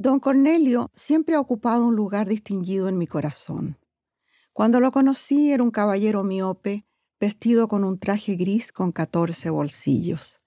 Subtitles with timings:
[0.00, 3.80] Don Cornelio siempre ha ocupado un lugar distinguido en mi corazón.
[4.52, 6.86] Cuando lo conocí era un caballero miope,
[7.18, 10.40] vestido con un traje gris con 14 bolsillos.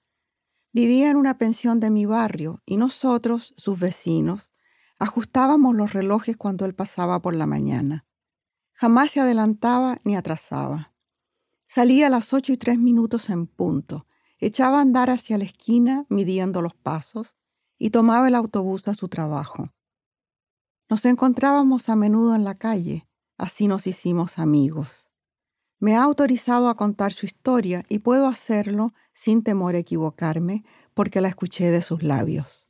[0.72, 4.54] Vivía en una pensión de mi barrio y nosotros, sus vecinos,
[5.00, 8.06] ajustábamos los relojes cuando él pasaba por la mañana.
[8.72, 10.94] Jamás se adelantaba ni atrasaba.
[11.66, 14.08] Salía a las ocho y tres minutos en punto,
[14.40, 17.36] echaba a andar hacia la esquina midiendo los pasos
[17.84, 19.74] y tomaba el autobús a su trabajo.
[20.88, 23.08] Nos encontrábamos a menudo en la calle,
[23.40, 25.10] así nos hicimos amigos.
[25.80, 30.64] Me ha autorizado a contar su historia y puedo hacerlo sin temor a equivocarme
[30.94, 32.70] porque la escuché de sus labios.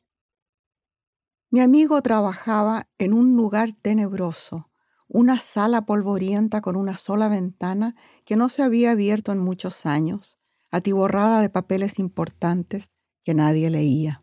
[1.50, 4.72] Mi amigo trabajaba en un lugar tenebroso,
[5.10, 10.40] una sala polvorienta con una sola ventana que no se había abierto en muchos años,
[10.72, 12.94] atiborrada de papeles importantes
[13.26, 14.21] que nadie leía.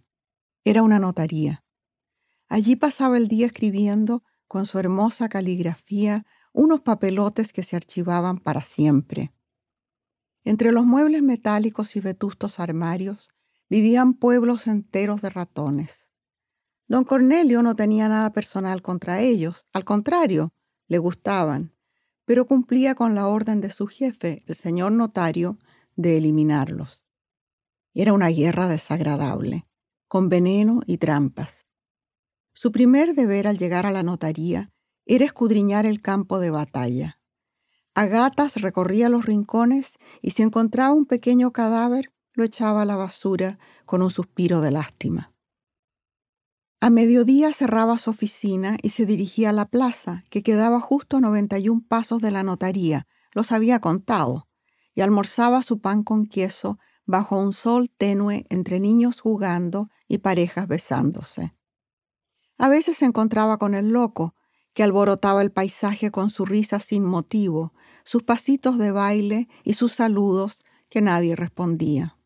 [0.68, 1.64] Era una notaría.
[2.50, 8.60] Allí pasaba el día escribiendo con su hermosa caligrafía unos papelotes que se archivaban para
[8.60, 9.32] siempre.
[10.44, 13.30] Entre los muebles metálicos y vetustos armarios
[13.70, 16.10] vivían pueblos enteros de ratones.
[16.86, 20.52] Don Cornelio no tenía nada personal contra ellos, al contrario,
[20.86, 21.72] le gustaban,
[22.26, 25.58] pero cumplía con la orden de su jefe, el señor notario,
[25.96, 27.02] de eliminarlos.
[27.94, 29.67] Era una guerra desagradable,
[30.08, 31.66] con veneno y trampas.
[32.54, 34.72] Su primer deber al llegar a la notaría
[35.06, 37.20] era escudriñar el campo de batalla.
[37.94, 42.96] A gatas recorría los rincones y si encontraba un pequeño cadáver, lo echaba a la
[42.96, 45.32] basura con un suspiro de lástima.
[46.80, 51.20] A mediodía cerraba su oficina y se dirigía a la plaza, que quedaba justo a
[51.20, 54.46] 91 pasos de la notaría, los había contado,
[54.94, 60.68] y almorzaba su pan con queso bajo un sol tenue entre niños jugando y parejas
[60.68, 61.54] besándose.
[62.58, 64.34] A veces se encontraba con el loco,
[64.74, 67.72] que alborotaba el paisaje con su risa sin motivo,
[68.04, 72.18] sus pasitos de baile y sus saludos que nadie respondía.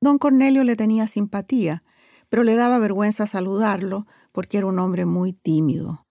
[0.00, 1.82] Don Cornelio le tenía simpatía,
[2.28, 6.06] pero le daba vergüenza saludarlo porque era un hombre muy tímido.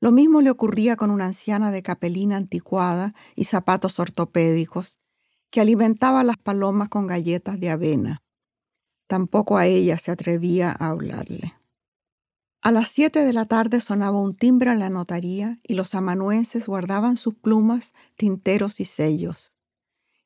[0.00, 4.98] Lo mismo le ocurría con una anciana de capelina anticuada y zapatos ortopédicos,
[5.52, 8.22] que alimentaba a las palomas con galletas de avena.
[9.06, 11.52] Tampoco a ella se atrevía a hablarle.
[12.62, 16.66] A las siete de la tarde sonaba un timbre en la notaría y los amanuenses
[16.66, 19.52] guardaban sus plumas, tinteros y sellos.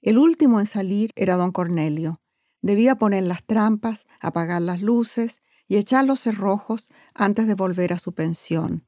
[0.00, 2.20] El último en salir era don Cornelio.
[2.62, 7.98] Debía poner las trampas, apagar las luces y echar los cerrojos antes de volver a
[7.98, 8.86] su pensión.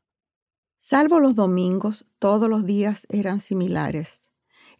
[0.76, 4.17] Salvo los domingos, todos los días eran similares.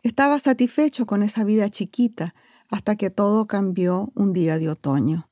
[0.03, 2.35] Estaba satisfecho con esa vida chiquita
[2.69, 5.29] hasta que todo cambió un día de otoño.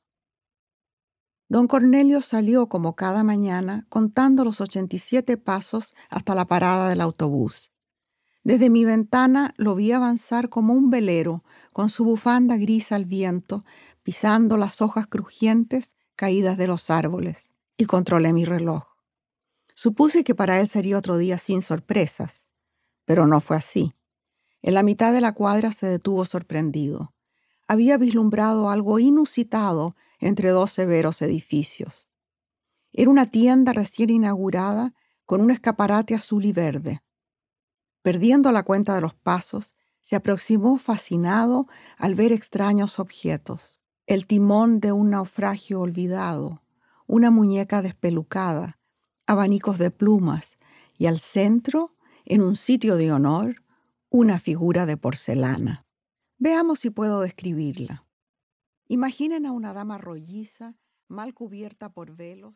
[1.49, 7.71] Don Cornelio salió como cada mañana contando los 87 pasos hasta la parada del autobús.
[8.43, 13.63] Desde mi ventana lo vi avanzar como un velero, con su bufanda gris al viento,
[14.03, 18.83] pisando las hojas crujientes caídas de los árboles, y controlé mi reloj.
[19.73, 22.45] Supuse que para él sería otro día sin sorpresas,
[23.05, 23.93] pero no fue así.
[24.67, 27.13] En la mitad de la cuadra se detuvo sorprendido.
[27.69, 32.09] Había vislumbrado algo inusitado entre dos severos edificios.
[32.91, 34.93] Era una tienda recién inaugurada
[35.25, 37.01] con un escaparate azul y verde.
[38.01, 41.67] Perdiendo la cuenta de los pasos, se aproximó fascinado
[41.97, 43.81] al ver extraños objetos.
[44.05, 46.61] El timón de un naufragio olvidado,
[47.05, 48.79] una muñeca despelucada,
[49.27, 50.57] abanicos de plumas
[50.97, 51.95] y al centro,
[52.25, 53.63] en un sitio de honor,
[54.09, 55.85] una figura de porcelana.
[56.37, 58.05] Veamos si puedo describirla.
[58.87, 62.55] Imaginen a una dama rolliza, mal cubierta por velos,